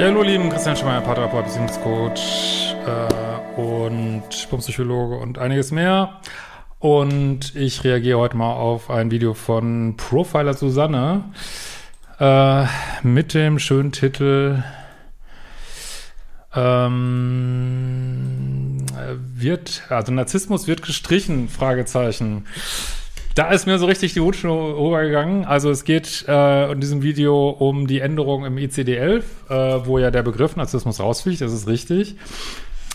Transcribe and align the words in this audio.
Ja, 0.00 0.06
hallo 0.06 0.22
lieben, 0.22 0.48
Christian 0.48 0.76
Schmeier, 0.76 1.02
Paartherapeut, 1.02 1.44
Beziehungscoach 1.44 2.74
äh, 2.86 3.60
und 3.60 4.22
Psychologe 4.30 5.18
und 5.18 5.36
einiges 5.36 5.72
mehr. 5.72 6.22
Und 6.78 7.54
ich 7.54 7.84
reagiere 7.84 8.18
heute 8.18 8.34
mal 8.34 8.54
auf 8.54 8.88
ein 8.88 9.10
Video 9.10 9.34
von 9.34 9.98
Profiler 9.98 10.54
Susanne 10.54 11.24
äh, 12.18 12.64
mit 13.02 13.34
dem 13.34 13.58
schönen 13.58 13.92
Titel 13.92 14.62
ähm, 16.56 17.26
wird, 19.34 19.82
also 19.90 20.12
Narzissmus 20.12 20.66
wird 20.66 20.80
gestrichen, 20.80 21.50
Fragezeichen. 21.50 22.46
Da 23.40 23.52
ist 23.52 23.64
mir 23.64 23.78
so 23.78 23.86
richtig 23.86 24.12
die 24.12 24.20
Hutschnur 24.20 24.76
übergegangen. 24.76 25.46
Also 25.46 25.70
es 25.70 25.84
geht 25.84 26.26
äh, 26.28 26.70
in 26.70 26.78
diesem 26.78 27.00
Video 27.02 27.48
um 27.48 27.86
die 27.86 28.00
Änderung 28.00 28.44
im 28.44 28.58
ICD-11, 28.58 29.22
äh, 29.48 29.86
wo 29.86 29.98
ja 29.98 30.10
der 30.10 30.22
Begriff 30.22 30.56
Narzissmus 30.56 31.00
rausfliegt, 31.00 31.40
das 31.40 31.50
ist 31.54 31.66
richtig. 31.66 32.16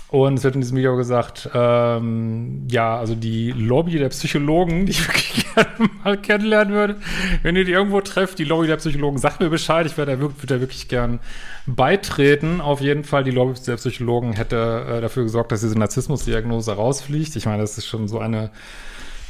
Und 0.09 0.35
es 0.35 0.43
wird 0.43 0.53
in 0.53 0.61
diesem 0.61 0.77
Video 0.77 0.97
gesagt, 0.97 1.49
ähm, 1.51 2.67
ja, 2.69 2.95
also 2.95 3.15
die 3.15 3.53
Lobby 3.53 3.97
der 3.97 4.09
Psychologen, 4.09 4.85
die 4.85 4.91
ich 4.91 5.07
wirklich 5.07 5.47
gerne 5.55 5.89
mal 6.03 6.15
kennenlernen 6.15 6.75
würde, 6.75 6.97
wenn 7.41 7.55
ihr 7.55 7.65
die 7.65 7.71
irgendwo 7.71 8.01
trefft, 8.01 8.37
die 8.37 8.43
Lobby 8.43 8.67
der 8.67 8.77
Psychologen, 8.77 9.17
sagt 9.17 9.39
mir 9.39 9.49
Bescheid, 9.49 9.87
ich 9.87 9.97
würde 9.97 10.11
da, 10.11 10.19
wirklich, 10.19 10.45
da 10.45 10.59
wirklich 10.59 10.87
gern 10.87 11.21
beitreten. 11.65 12.61
Auf 12.61 12.81
jeden 12.81 13.03
Fall, 13.03 13.23
die 13.23 13.31
Lobby 13.31 13.59
der 13.65 13.77
Psychologen 13.77 14.33
hätte 14.33 14.85
äh, 14.87 15.01
dafür 15.01 15.23
gesorgt, 15.23 15.51
dass 15.51 15.61
diese 15.61 15.79
Narzissmusdiagnose 15.79 16.73
rausfliegt. 16.73 17.35
Ich 17.35 17.47
meine, 17.47 17.63
das 17.63 17.79
ist 17.79 17.87
schon 17.87 18.07
so 18.07 18.19
eine 18.19 18.51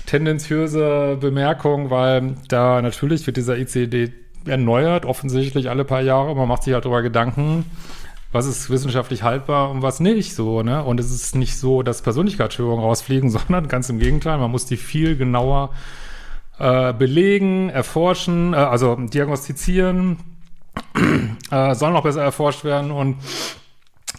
tendenziöse 0.05 1.17
Bemerkung, 1.19 1.89
weil 1.89 2.35
da 2.47 2.81
natürlich 2.81 3.25
wird 3.25 3.37
dieser 3.37 3.57
ICD 3.57 4.13
erneuert, 4.45 5.05
offensichtlich 5.05 5.69
alle 5.69 5.85
paar 5.85 6.01
Jahre. 6.01 6.35
Man 6.35 6.47
macht 6.47 6.63
sich 6.63 6.73
halt 6.73 6.85
darüber 6.85 7.01
Gedanken, 7.01 7.65
was 8.31 8.45
ist 8.45 8.69
wissenschaftlich 8.69 9.23
haltbar 9.23 9.71
und 9.71 9.81
was 9.81 9.99
nicht 9.99 10.35
so, 10.35 10.61
ne? 10.61 10.83
Und 10.83 10.99
es 10.99 11.11
ist 11.11 11.35
nicht 11.35 11.57
so, 11.57 11.83
dass 11.83 12.01
Persönlichkeitsstörungen 12.01 12.83
rausfliegen, 12.83 13.29
sondern 13.31 13.67
ganz 13.67 13.89
im 13.89 13.99
Gegenteil, 13.99 14.37
man 14.37 14.51
muss 14.51 14.65
die 14.65 14.77
viel 14.77 15.17
genauer 15.17 15.71
äh, 16.59 16.93
belegen, 16.93 17.69
erforschen, 17.69 18.53
äh, 18.53 18.57
also 18.57 18.95
diagnostizieren, 18.95 20.17
äh, 21.51 21.75
sollen 21.75 21.93
noch 21.93 22.03
besser 22.03 22.21
erforscht 22.21 22.63
werden 22.63 22.91
und 22.91 23.17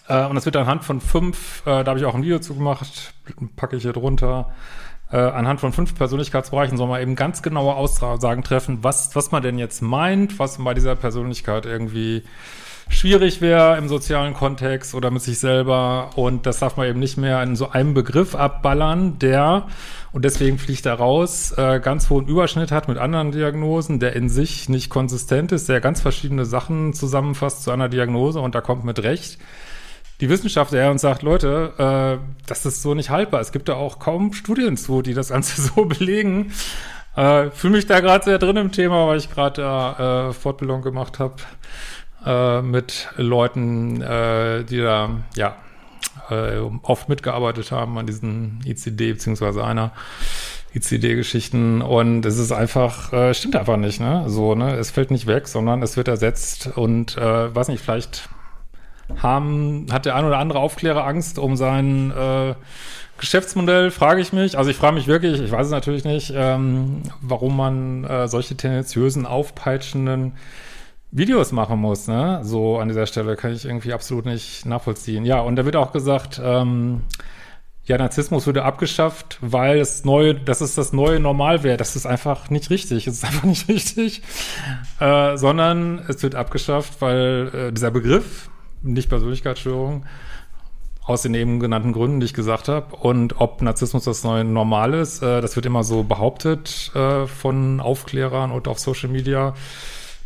äh, 0.09 0.25
und 0.27 0.35
das 0.35 0.45
wird 0.45 0.57
anhand 0.57 0.85
von 0.85 1.01
fünf, 1.01 1.63
äh, 1.67 1.83
da 1.83 1.87
habe 1.87 1.99
ich 1.99 2.05
auch 2.05 2.15
ein 2.15 2.23
Video 2.23 2.39
zu 2.39 2.55
gemacht, 2.55 3.15
packe 3.57 3.77
ich 3.77 3.83
hier 3.83 3.93
drunter, 3.93 4.53
äh, 5.13 5.17
anhand 5.17 5.61
von 5.61 5.73
fünf 5.73 5.95
Persönlichkeitsbereichen 5.95 6.77
soll 6.77 6.89
man 6.89 7.01
eben 7.01 7.15
ganz 7.15 7.43
genaue 7.43 7.75
Aussagen 7.75 8.43
treffen, 8.43 8.79
was, 8.83 9.15
was 9.15 9.31
man 9.31 9.43
denn 9.43 9.59
jetzt 9.59 9.83
meint, 9.83 10.39
was 10.39 10.59
bei 10.59 10.75
dieser 10.75 10.97
Persönlichkeit 10.97 11.67
irgendwie 11.67 12.25
schwierig 12.89 13.41
wäre 13.41 13.77
im 13.79 13.89
sozialen 13.89 14.35
Kontext 14.35 14.95
oder 14.95 15.11
mit 15.11 15.23
sich 15.23 15.39
selber. 15.39 16.11
Und 16.17 16.47
das 16.47 16.61
darf 16.61 16.77
man 16.77 16.89
eben 16.89 17.01
nicht 17.01 17.17
mehr 17.17 17.43
in 17.43 17.57
so 17.57 17.71
einem 17.71 17.95
Begriff 17.95 18.35
abballern, 18.35 19.19
der, 19.19 19.67
und 20.13 20.25
deswegen 20.25 20.59
fliegt 20.59 20.87
er 20.87 20.95
raus, 20.95 21.53
äh, 21.57 21.81
ganz 21.81 22.11
hohen 22.11 22.27
Überschnitt 22.27 22.71
hat 22.71 22.89
mit 22.89 22.99
anderen 22.99 23.33
Diagnosen, 23.33 24.01
der 24.01 24.15
in 24.15 24.29
sich 24.29 24.69
nicht 24.69 24.89
konsistent 24.89 25.53
ist, 25.53 25.69
der 25.69 25.81
ganz 25.81 26.01
verschiedene 26.01 26.45
Sachen 26.45 26.93
zusammenfasst 26.95 27.63
zu 27.63 27.71
einer 27.71 27.89
Diagnose 27.89 28.41
und 28.41 28.55
da 28.55 28.61
kommt 28.61 28.85
mit 28.85 29.03
Recht 29.03 29.39
die 30.21 30.29
Wissenschaft 30.29 30.73
her 30.73 30.91
und 30.91 30.99
sagt, 30.99 31.23
Leute, 31.23 31.73
äh, 31.79 32.47
das 32.47 32.65
ist 32.65 32.83
so 32.83 32.95
nicht 32.95 33.11
haltbar. 33.11 33.41
Es 33.41 33.53
gibt 33.53 33.69
da 33.69 33.75
auch 33.75 33.99
kaum 33.99 34.33
Studien 34.33 34.77
zu, 34.77 35.03
die 35.03 35.15
das 35.15 35.29
Ganze 35.29 35.61
so 35.77 35.85
belegen. 35.85 36.53
Äh, 37.17 37.51
Fühle 37.51 37.75
mich 37.75 37.87
da 37.87 38.01
gerade 38.01 38.25
sehr 38.25 38.39
drin 38.39 38.57
im 38.57 38.73
Thema, 38.73 39.07
weil 39.07 39.19
ich 39.19 39.31
gerade 39.31 39.63
da 39.63 40.29
äh, 40.29 40.33
Fortbildung 40.33 40.83
gemacht 40.83 41.19
habe 41.19 41.37
äh, 42.25 42.63
mit 42.63 43.09
Leuten, 43.17 44.01
äh, 44.03 44.65
die 44.65 44.79
da 44.79 45.11
ja 45.35 45.57
äh, 46.31 46.59
oft 46.83 47.09
mitgearbeitet 47.09 47.71
haben 47.73 47.99
an 47.99 48.07
diesen 48.07 48.61
ICD 48.65 49.13
beziehungsweise 49.13 49.65
einer 49.65 49.93
ICD-Geschichten 50.75 51.81
und 51.81 52.27
es 52.27 52.39
ist 52.39 52.53
einfach, 52.53 53.13
äh, 53.13 53.33
stimmt 53.33 53.57
einfach 53.57 53.79
nicht, 53.79 53.99
ne? 53.99 54.25
So, 54.27 54.55
ne? 54.55 54.75
Es 54.77 54.91
fällt 54.91 55.11
nicht 55.11 55.27
weg, 55.27 55.49
sondern 55.49 55.83
es 55.83 55.97
wird 55.97 56.09
ersetzt 56.09 56.71
und 56.75 57.17
äh, 57.17 57.55
weiß 57.55 57.69
nicht, 57.69 57.83
vielleicht 57.83 58.29
haben, 59.23 59.87
hat 59.91 60.07
der 60.07 60.17
ein 60.17 60.25
oder 60.25 60.39
andere 60.39 60.59
Aufklärer 60.59 61.07
Angst 61.07 61.39
um 61.39 61.57
sein 61.57 62.11
äh, 62.11 62.55
Geschäftsmodell, 63.19 63.91
frage 63.91 64.21
ich 64.21 64.33
mich. 64.33 64.59
Also 64.59 64.71
ich 64.71 64.77
frage 64.77 64.95
mich 64.95 65.07
wirklich, 65.07 65.41
ich 65.41 65.51
weiß 65.51 65.67
es 65.67 65.73
natürlich 65.73 66.05
nicht, 66.05 66.33
ähm, 66.35 67.03
warum 67.21 67.57
man 67.57 68.05
äh, 68.05 68.29
solche 68.29 68.57
tendenziösen, 68.57 69.27
aufpeitschenden 69.27 70.33
Videos 71.13 71.53
machen 71.53 71.79
muss, 71.79 72.09
ne? 72.09 72.41
So 72.43 72.79
an 72.79 72.89
dieser 72.89 73.07
Stelle 73.07 73.37
kann 73.37 73.53
ich 73.53 73.65
irgendwie 73.65 73.93
absolut 73.93 74.27
nicht 74.27 74.67
nachvollziehen. 74.67 75.25
Ja, 75.25 75.41
und 75.41 75.57
da 75.57 75.65
wird 75.65 75.77
auch 75.77 75.93
gesagt, 75.93 76.41
ähm, 76.45 77.03
ja, 77.87 77.97
Narzissmus 77.97 78.47
würde 78.47 78.65
abgeschafft, 78.65 79.39
weil 79.41 79.79
es 79.79 80.05
neue, 80.05 80.35
das 80.35 80.61
ist 80.61 80.77
das 80.77 80.93
neue 80.93 81.21
Normal 81.21 81.63
wäre. 81.63 81.77
Das 81.77 81.95
ist 81.95 82.05
einfach 82.05 82.51
nicht 82.51 82.69
richtig. 82.69 83.07
Es 83.07 83.15
ist 83.15 83.25
einfach 83.25 83.45
nicht 83.45 83.69
richtig. 83.69 84.23
Äh, 84.99 85.37
sondern 85.37 86.05
es 86.09 86.23
wird 86.23 86.35
abgeschafft, 86.35 87.01
weil 87.01 87.51
äh, 87.55 87.73
dieser 87.73 87.93
Begriff, 87.93 88.51
nicht 88.83 89.09
Persönlichkeitsstörung, 89.09 90.05
aus 91.05 91.23
den 91.23 91.35
eben 91.35 91.61
genannten 91.61 91.93
Gründen, 91.93 92.21
die 92.21 92.27
ich 92.27 92.35
gesagt 92.35 92.69
habe. 92.69 92.97
Und 92.97 93.41
ob 93.41 93.63
Narzissmus 93.63 94.05
das 94.05 94.25
neue 94.25 94.45
Normal 94.45 94.95
ist, 94.95 95.23
äh, 95.23 95.41
das 95.41 95.57
wird 95.57 95.67
immer 95.67 95.85
so 95.85 96.03
behauptet 96.03 96.91
äh, 96.95 97.27
von 97.27 97.81
Aufklärern 97.81 98.51
und 98.51 98.69
auf 98.69 98.79
Social 98.79 99.09
Media. 99.09 99.55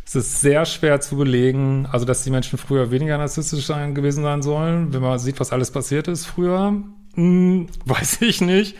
Es 0.05 0.15
ist 0.15 0.41
sehr 0.41 0.65
schwer 0.65 0.99
zu 0.99 1.15
belegen, 1.15 1.87
also 1.89 2.05
dass 2.05 2.23
die 2.23 2.31
Menschen 2.31 2.57
früher 2.57 2.91
weniger 2.91 3.17
narzisstisch 3.17 3.67
gewesen 3.67 4.23
sein 4.23 4.41
sollen. 4.41 4.93
Wenn 4.93 5.01
man 5.01 5.19
sieht, 5.19 5.39
was 5.39 5.53
alles 5.53 5.71
passiert 5.71 6.07
ist 6.07 6.25
früher, 6.25 6.73
hm, 7.13 7.67
weiß 7.85 8.21
ich 8.21 8.41
nicht. 8.41 8.75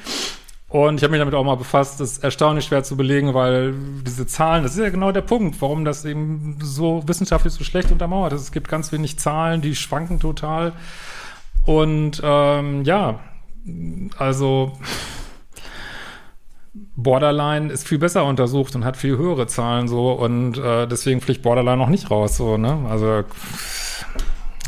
Und 0.72 0.96
ich 0.96 1.04
habe 1.04 1.12
mich 1.12 1.20
damit 1.20 1.34
auch 1.34 1.44
mal 1.44 1.56
befasst, 1.56 2.00
das 2.00 2.14
ist 2.14 2.24
erstaunlich 2.24 2.66
schwer 2.66 2.82
zu 2.82 2.96
belegen, 2.96 3.34
weil 3.34 3.74
diese 4.08 4.26
Zahlen, 4.26 4.64
das 4.64 4.74
ist 4.74 4.80
ja 4.80 4.90
genau 4.90 5.12
der 5.12 5.22
Punkt, 5.22 5.62
warum 5.62 5.84
das 5.84 6.06
eben 6.06 6.58
so 6.62 7.04
wissenschaftlich 7.08 7.54
so 7.54 7.66
schlecht 7.66 7.92
untermauert 7.92 8.32
ist. 8.32 8.42
Es 8.42 8.52
gibt 8.54 8.70
ganz 8.70 8.94
wenig 8.94 9.20
Zahlen, 9.20 9.62
die 9.62 9.76
schwanken 9.76 10.22
total. 10.22 10.72
Und 11.66 12.22
ähm, 12.24 12.86
ja, 12.86 13.20
also 14.18 14.72
Borderline 16.96 17.70
ist 17.70 17.86
viel 17.86 18.00
besser 18.00 18.24
untersucht 18.24 18.74
und 18.74 18.86
hat 18.86 18.96
viel 18.96 19.18
höhere 19.18 19.48
Zahlen 19.48 19.90
so 19.90 20.14
und 20.14 20.58
äh, 20.58 20.88
deswegen 20.88 21.20
fliegt 21.20 21.42
Borderline 21.42 21.78
noch 21.78 21.90
nicht 21.90 22.10
raus 22.10 22.38
so, 22.38 22.58
ne? 22.58 22.86
Also 22.90 23.24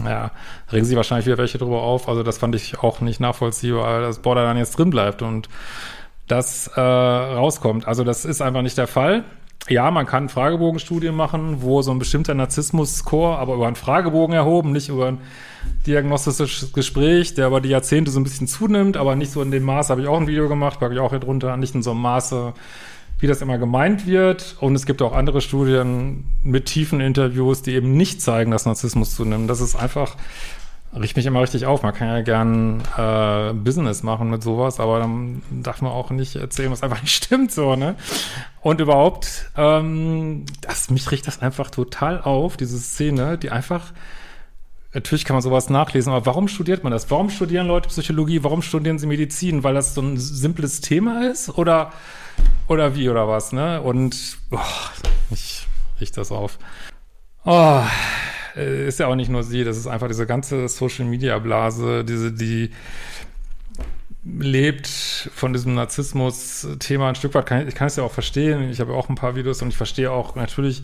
ja, 0.03 0.31
regen 0.71 0.85
sich 0.85 0.95
wahrscheinlich 0.95 1.25
wieder 1.25 1.37
welche 1.37 1.57
drüber 1.57 1.81
auf. 1.83 2.07
Also 2.07 2.23
das 2.23 2.37
fand 2.37 2.55
ich 2.55 2.79
auch 2.79 3.01
nicht 3.01 3.19
nachvollziehbar, 3.19 4.01
dass 4.01 4.19
Borderline 4.19 4.59
jetzt 4.59 4.77
drin 4.77 4.89
bleibt 4.89 5.21
und 5.21 5.49
das 6.27 6.67
äh, 6.75 6.81
rauskommt. 6.81 7.87
Also 7.87 8.03
das 8.03 8.25
ist 8.25 8.41
einfach 8.41 8.61
nicht 8.61 8.77
der 8.77 8.87
Fall. 8.87 9.23
Ja, 9.69 9.91
man 9.91 10.05
kann 10.05 10.27
Fragebogenstudien 10.27 11.15
machen, 11.15 11.61
wo 11.61 11.81
so 11.81 11.91
ein 11.91 11.99
bestimmter 11.99 12.33
Narzissmus-Score, 12.33 13.37
aber 13.37 13.55
über 13.55 13.67
einen 13.67 13.77
Fragebogen 13.77 14.35
erhoben, 14.35 14.73
nicht 14.73 14.89
über 14.89 15.07
ein 15.07 15.21
diagnostisches 15.87 16.73
Gespräch, 16.73 17.33
der 17.33 17.47
über 17.47 17.61
die 17.61 17.69
Jahrzehnte 17.69 18.11
so 18.11 18.19
ein 18.19 18.25
bisschen 18.25 18.47
zunimmt, 18.47 18.97
aber 18.97 19.15
nicht 19.15 19.31
so 19.31 19.41
in 19.41 19.51
dem 19.51 19.63
Maße, 19.63 19.89
habe 19.89 20.01
ich 20.01 20.07
auch 20.09 20.19
ein 20.19 20.27
Video 20.27 20.49
gemacht, 20.49 20.81
packe 20.81 20.93
ich 20.93 20.99
auch 20.99 21.11
hier 21.11 21.19
drunter, 21.19 21.55
nicht 21.55 21.75
in 21.75 21.83
so 21.83 21.91
einem 21.91 22.01
Maße, 22.01 22.53
wie 23.23 23.27
das 23.27 23.41
immer 23.41 23.57
gemeint 23.57 24.05
wird. 24.05 24.57
Und 24.59 24.75
es 24.75 24.85
gibt 24.85 25.01
auch 25.01 25.13
andere 25.13 25.39
Studien 25.39 26.25
mit 26.43 26.65
tiefen 26.65 26.99
Interviews, 26.99 27.61
die 27.61 27.71
eben 27.71 27.95
nicht 27.95 28.21
zeigen, 28.21 28.51
dass 28.51 28.65
Narzissmus 28.65 29.15
zunimmt. 29.15 29.49
Das 29.49 29.61
ist 29.61 29.77
einfach 29.77 30.17
riecht 30.93 31.15
mich 31.15 31.25
immer 31.25 31.41
richtig 31.41 31.65
auf. 31.65 31.83
Man 31.83 31.93
kann 31.93 32.09
ja 32.09 32.21
gern 32.21 32.83
äh, 32.97 33.53
Business 33.53 34.03
machen 34.03 34.29
mit 34.29 34.43
sowas, 34.43 34.79
aber 34.79 34.99
dann 34.99 35.41
darf 35.49 35.81
man 35.81 35.91
auch 35.91 36.11
nicht 36.11 36.35
erzählen, 36.35 36.69
was 36.69 36.83
einfach 36.83 37.01
nicht 37.01 37.15
stimmt, 37.15 37.51
so, 37.51 37.75
ne? 37.75 37.95
Und 38.61 38.81
überhaupt, 38.81 39.49
ähm, 39.57 40.45
das, 40.61 40.89
mich 40.89 41.09
riecht 41.09 41.25
das 41.25 41.41
einfach 41.41 41.71
total 41.71 42.21
auf, 42.21 42.57
diese 42.57 42.77
Szene, 42.77 43.37
die 43.37 43.49
einfach, 43.49 43.93
natürlich 44.93 45.25
kann 45.25 45.35
man 45.35 45.41
sowas 45.41 45.69
nachlesen, 45.69 46.13
aber 46.13 46.25
warum 46.25 46.47
studiert 46.47 46.83
man 46.83 46.91
das? 46.91 47.09
Warum 47.09 47.29
studieren 47.29 47.67
Leute 47.67 47.89
Psychologie? 47.89 48.43
Warum 48.43 48.61
studieren 48.61 48.99
sie 48.99 49.07
Medizin? 49.07 49.63
Weil 49.63 49.73
das 49.73 49.93
so 49.93 50.01
ein 50.01 50.17
simples 50.17 50.81
Thema 50.81 51.29
ist? 51.29 51.49
Oder, 51.49 51.91
oder 52.67 52.95
wie, 52.95 53.09
oder 53.09 53.27
was, 53.27 53.51
ne? 53.51 53.81
Und, 53.81 54.37
boah, 54.49 54.65
mich 55.29 55.67
riecht 55.99 56.17
das 56.17 56.31
auf. 56.31 56.59
Oh, 57.45 57.81
äh, 58.55 58.87
ist 58.87 58.99
ja 58.99 59.07
auch 59.07 59.15
nicht 59.15 59.29
nur 59.29 59.43
sie, 59.43 59.63
das 59.63 59.77
ist 59.77 59.87
einfach 59.87 60.07
diese 60.07 60.25
ganze 60.25 60.67
Social 60.67 61.05
Media 61.05 61.37
Blase, 61.39 62.05
diese, 62.05 62.31
die 62.31 62.71
lebt 64.25 64.87
von 64.87 65.51
diesem 65.51 65.75
Narzissmus-Thema 65.75 67.09
ein 67.09 67.15
Stück 67.15 67.33
weit. 67.33 67.67
Ich 67.67 67.75
kann 67.75 67.87
es 67.87 67.97
ja 67.97 68.03
auch 68.03 68.11
verstehen. 68.11 68.69
Ich 68.69 68.79
habe 68.79 68.93
auch 68.93 69.09
ein 69.09 69.15
paar 69.15 69.35
Videos 69.35 69.61
und 69.61 69.69
ich 69.69 69.77
verstehe 69.77 70.11
auch 70.11 70.35
natürlich, 70.35 70.83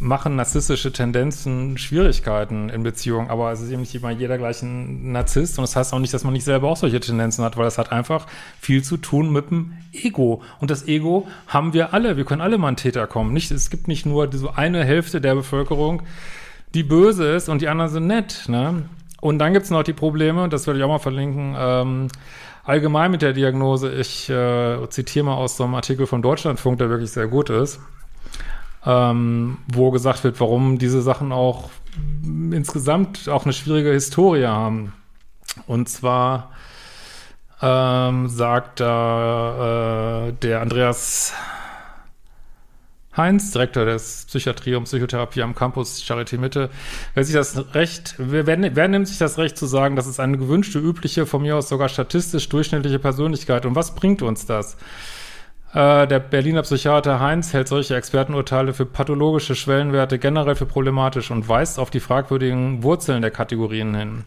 machen 0.00 0.34
narzisstische 0.34 0.92
Tendenzen 0.92 1.76
Schwierigkeiten 1.76 2.70
in 2.70 2.82
Beziehungen, 2.82 3.28
aber 3.28 3.52
es 3.52 3.60
ist 3.60 3.70
eben 3.70 3.82
nicht 3.82 3.94
immer 3.94 4.10
jeder 4.10 4.38
gleich 4.38 4.62
ein 4.62 5.12
Narzisst 5.12 5.58
und 5.58 5.62
das 5.62 5.76
heißt 5.76 5.92
auch 5.92 5.98
nicht, 5.98 6.14
dass 6.14 6.24
man 6.24 6.32
nicht 6.32 6.44
selber 6.44 6.68
auch 6.68 6.76
solche 6.78 7.00
Tendenzen 7.00 7.44
hat, 7.44 7.58
weil 7.58 7.64
das 7.64 7.76
hat 7.76 7.92
einfach 7.92 8.26
viel 8.58 8.82
zu 8.82 8.96
tun 8.96 9.30
mit 9.30 9.50
dem 9.50 9.74
Ego 9.92 10.42
und 10.58 10.70
das 10.70 10.88
Ego 10.88 11.28
haben 11.46 11.74
wir 11.74 11.92
alle, 11.92 12.16
wir 12.16 12.24
können 12.24 12.40
alle 12.40 12.56
mal 12.56 12.68
ein 12.68 12.76
Täter 12.76 13.06
kommen. 13.06 13.34
Nicht, 13.34 13.50
es 13.50 13.68
gibt 13.68 13.88
nicht 13.88 14.06
nur 14.06 14.32
so 14.32 14.50
eine 14.50 14.84
Hälfte 14.84 15.20
der 15.20 15.34
Bevölkerung, 15.34 16.02
die 16.72 16.82
böse 16.82 17.30
ist 17.30 17.50
und 17.50 17.60
die 17.60 17.68
anderen 17.68 17.90
sind 17.90 18.06
nett, 18.06 18.44
ne? 18.48 18.84
Und 19.20 19.38
dann 19.38 19.52
gibt's 19.52 19.68
noch 19.68 19.82
die 19.82 19.92
Probleme, 19.92 20.48
das 20.48 20.66
würde 20.66 20.78
ich 20.78 20.84
auch 20.84 20.88
mal 20.88 20.98
verlinken, 20.98 21.54
ähm, 21.58 22.08
allgemein 22.64 23.10
mit 23.10 23.20
der 23.20 23.34
Diagnose. 23.34 23.92
Ich 23.92 24.30
äh, 24.30 24.78
zitiere 24.88 25.26
mal 25.26 25.34
aus 25.34 25.58
so 25.58 25.64
einem 25.64 25.74
Artikel 25.74 26.06
von 26.06 26.22
Deutschlandfunk, 26.22 26.78
der 26.78 26.88
wirklich 26.88 27.10
sehr 27.10 27.26
gut 27.26 27.50
ist, 27.50 27.80
ähm, 28.84 29.58
wo 29.72 29.90
gesagt 29.90 30.24
wird, 30.24 30.40
warum 30.40 30.78
diese 30.78 31.02
Sachen 31.02 31.32
auch 31.32 31.70
insgesamt 32.52 33.28
auch 33.28 33.44
eine 33.44 33.52
schwierige 33.52 33.92
Historie 33.92 34.46
haben. 34.46 34.92
Und 35.66 35.88
zwar 35.88 36.52
ähm, 37.60 38.28
sagt 38.28 38.80
da 38.80 40.28
äh, 40.28 40.32
der 40.32 40.60
Andreas 40.62 41.34
Heinz, 43.16 43.50
Direktor 43.50 43.84
des 43.84 44.24
Psychiatrie 44.28 44.76
und 44.76 44.84
Psychotherapie 44.84 45.42
am 45.42 45.54
Campus 45.54 46.00
Charité 46.00 46.38
Mitte, 46.38 46.70
wer 47.14 47.24
sich 47.24 47.34
das 47.34 47.74
Recht, 47.74 48.14
wer, 48.18 48.46
wer, 48.46 48.88
nimmt 48.88 49.08
sich 49.08 49.18
das 49.18 49.36
Recht 49.36 49.58
zu 49.58 49.66
sagen, 49.66 49.96
das 49.96 50.06
ist 50.06 50.20
eine 50.20 50.38
gewünschte, 50.38 50.78
übliche, 50.78 51.26
von 51.26 51.42
mir 51.42 51.56
aus 51.56 51.68
sogar 51.68 51.88
statistisch 51.88 52.48
durchschnittliche 52.48 53.00
Persönlichkeit 53.00 53.66
und 53.66 53.74
was 53.74 53.94
bringt 53.96 54.22
uns 54.22 54.46
das? 54.46 54.76
Äh, 55.72 56.08
der 56.08 56.18
Berliner 56.18 56.62
Psychiater 56.62 57.20
Heinz 57.20 57.52
hält 57.52 57.68
solche 57.68 57.94
Expertenurteile 57.94 58.74
für 58.74 58.86
pathologische 58.86 59.54
Schwellenwerte 59.54 60.18
generell 60.18 60.56
für 60.56 60.66
problematisch 60.66 61.30
und 61.30 61.48
weist 61.48 61.78
auf 61.78 61.90
die 61.90 62.00
fragwürdigen 62.00 62.82
Wurzeln 62.82 63.22
der 63.22 63.30
Kategorien 63.30 63.94
hin. 63.94 64.24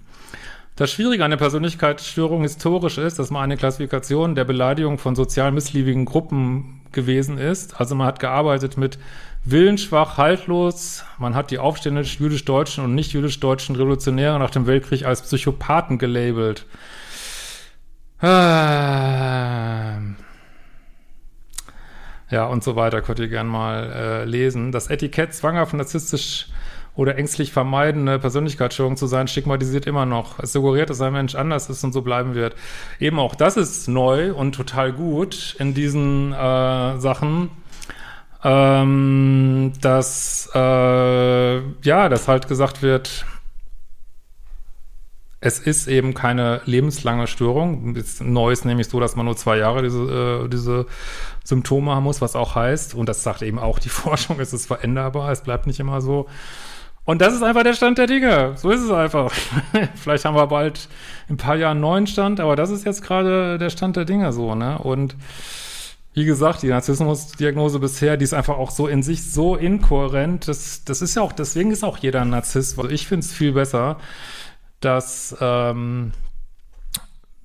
Das 0.76 0.92
Schwierige 0.92 1.24
an 1.24 1.32
der 1.32 1.38
Persönlichkeitsstörung 1.38 2.42
historisch 2.42 2.98
ist, 2.98 3.20
dass 3.20 3.30
man 3.30 3.44
eine 3.44 3.58
Klassifikation 3.58 4.36
der 4.36 4.46
Beleidigung 4.46 4.98
von 4.98 5.16
sozial 5.16 5.52
missliebigen 5.52 6.06
Gruppen 6.06 6.82
gewesen 6.92 7.38
ist. 7.38 7.80
Also 7.80 7.94
man 7.94 8.08
hat 8.08 8.20
gearbeitet 8.20 8.78
mit 8.78 8.98
willensschwach, 9.44 10.18
haltlos. 10.18 11.04
Man 11.20 11.36
hat 11.36 11.52
die 11.52 11.60
aufständisch 11.60 12.20
jüdisch-deutschen 12.20 12.84
und 12.84 12.96
nicht 12.96 13.14
jüdisch-deutschen 13.14 13.76
Revolutionäre 13.76 14.40
nach 14.40 14.50
dem 14.50 14.66
Weltkrieg 14.66 15.06
als 15.06 15.22
Psychopathen 15.22 16.00
gelabelt. 16.00 16.66
Ah. 18.20 19.83
Ja, 22.34 22.46
und 22.46 22.64
so 22.64 22.76
weiter 22.76 23.04
könnt 23.04 23.20
ihr 23.20 23.28
gerne 23.28 23.48
mal 23.48 23.92
äh, 23.92 24.26
lesen. 24.26 24.72
Das 24.72 24.88
Etikett 24.88 25.36
zwanghaft 25.36 25.76
narzisstisch 25.76 26.48
oder 26.96 27.16
ängstlich 27.16 27.54
vermeidende 27.54 28.18
Persönlichkeitsstörung 28.18 28.98
zu 28.98 29.06
sein, 29.06 29.28
stigmatisiert 29.28 29.86
immer 29.86 30.08
noch. 30.08 30.40
Es 30.40 30.52
suggeriert, 30.52 30.90
dass 30.90 31.00
ein 31.00 31.14
Mensch 31.14 31.36
anders 31.36 31.70
ist 31.70 31.84
und 31.84 31.94
so 31.94 32.02
bleiben 32.02 32.34
wird. 32.34 32.56
Eben 33.00 33.20
auch 33.20 33.36
das 33.36 33.56
ist 33.56 33.88
neu 33.88 34.34
und 34.34 34.56
total 34.56 34.94
gut 34.94 35.56
in 35.60 35.76
diesen 35.76 36.34
äh, 36.34 36.98
Sachen, 36.98 37.52
ähm, 38.44 39.74
dass 39.80 40.50
äh, 40.56 41.58
ja, 41.84 42.10
dass 42.10 42.28
halt 42.28 42.48
gesagt 42.48 42.82
wird, 42.82 43.28
es 45.46 45.60
ist 45.60 45.88
eben 45.88 46.14
keine 46.14 46.62
lebenslange 46.64 47.28
Störung. 47.28 47.98
Neu 48.22 48.52
ist 48.54 48.64
nämlich 48.64 48.88
so, 48.88 49.02
dass 49.02 49.18
man 49.18 49.26
nur 49.26 49.36
zwei 49.36 49.58
Jahre 49.58 49.84
diese, 49.84 50.46
äh, 50.46 50.48
diese 50.48 50.86
Symptome 51.44 51.94
haben 51.94 52.06
muss, 52.06 52.22
was 52.22 52.38
auch 52.38 52.56
heißt, 52.56 52.96
und 52.96 53.10
das 53.10 53.24
sagt 53.24 53.42
eben 53.42 53.60
auch 53.60 53.80
die 53.80 53.90
Forschung, 54.04 54.40
es 54.40 54.54
ist 54.54 54.68
veränderbar, 54.68 55.32
es 55.34 55.42
bleibt 55.42 55.68
nicht 55.68 55.82
immer 55.82 56.00
so. 56.00 56.28
Und 57.04 57.20
das 57.20 57.34
ist 57.34 57.44
einfach 57.44 57.64
der 57.64 57.74
Stand 57.74 57.98
der 57.98 58.08
Dinge. 58.08 58.54
So 58.56 58.70
ist 58.70 58.80
es 58.80 58.90
einfach. 58.90 59.34
Vielleicht 59.96 60.24
haben 60.24 60.38
wir 60.38 60.48
bald 60.48 60.88
in 61.28 61.34
ein 61.34 61.38
paar 61.38 61.58
Jahren 61.58 61.72
einen 61.72 61.82
neuen 61.82 62.08
Stand, 62.08 62.40
aber 62.40 62.56
das 62.56 62.70
ist 62.70 62.86
jetzt 62.86 63.04
gerade 63.04 63.58
der 63.58 63.70
Stand 63.70 63.98
der 63.98 64.06
Dinge 64.06 64.32
so, 64.32 64.56
ne? 64.56 64.78
Und 64.78 65.18
wie 66.14 66.24
gesagt, 66.24 66.62
die 66.62 66.68
Narzissmusdiagnose 66.68 67.80
bisher, 67.80 68.16
die 68.16 68.24
ist 68.24 68.34
einfach 68.34 68.58
auch 68.58 68.72
so 68.72 68.88
in 68.88 69.04
sich 69.04 69.30
so 69.30 69.58
inkohärent. 69.58 70.48
Das, 70.48 70.86
das 70.86 71.02
ist 71.02 71.16
ja 71.16 71.22
auch, 71.22 71.34
deswegen 71.34 71.72
ist 71.72 71.84
auch 71.84 71.98
jeder 71.98 72.22
ein 72.22 72.30
Narzisst. 72.30 72.78
Also 72.80 72.90
ich 72.90 73.08
finde 73.08 73.26
es 73.26 73.34
viel 73.34 73.52
besser, 73.52 73.98
dass 74.84 75.36
ähm, 75.40 76.12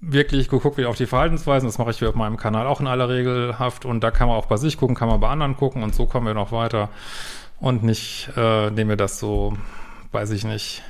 wirklich 0.01 0.49
geguckt 0.49 0.77
wird 0.77 0.89
auf 0.89 0.97
die 0.97 1.07
Verhaltensweisen. 1.07 1.69
Das 1.69 1.79
mache 1.79 1.91
ich 1.91 2.05
auf 2.05 2.15
meinem 2.15 2.37
Kanal 2.37 2.67
auch 2.67 2.81
in 2.81 2.87
aller 2.87 3.09
Regel 3.09 3.59
haft. 3.59 3.85
Und 3.85 4.03
da 4.03 4.11
kann 4.11 4.29
man 4.29 4.37
auch 4.37 4.47
bei 4.47 4.57
sich 4.57 4.77
gucken, 4.77 4.97
kann 4.97 5.09
man 5.09 5.21
bei 5.21 5.29
anderen 5.29 5.57
gucken 5.57 5.83
und 5.83 5.95
so 5.95 6.07
kommen 6.07 6.27
wir 6.27 6.35
noch 6.35 6.53
weiter 6.53 6.89
und 7.61 7.83
nicht, 7.83 8.31
äh, 8.37 8.69
indem 8.69 8.89
wir 8.89 8.97
das 8.97 9.19
so, 9.19 9.57
weiß 10.13 10.31
ich 10.31 10.45
nicht, 10.45 10.83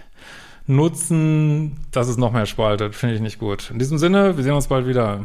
nutzen, 0.67 1.79
dass 1.91 2.09
es 2.09 2.19
noch 2.19 2.33
mehr 2.33 2.47
spaltet. 2.47 2.95
Finde 2.95 3.15
ich 3.15 3.21
nicht 3.21 3.39
gut. 3.39 3.71
In 3.71 3.79
diesem 3.79 3.99
Sinne, 3.99 4.37
wir 4.37 4.45
sehen 4.45 4.53
uns 4.53 4.69
bald 4.69 4.87
wieder. 4.87 5.25